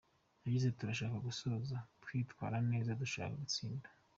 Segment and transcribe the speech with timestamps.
[0.45, 3.87] Yagize ati “Turashaka gusoza twitwara neza, dushaka gutsinda.